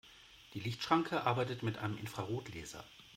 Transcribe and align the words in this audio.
Die 0.55 0.59
Lichtschranke 0.59 1.25
arbeitet 1.27 1.61
mit 1.61 1.77
einem 1.77 1.95
Infrarotlaser. 1.95 2.83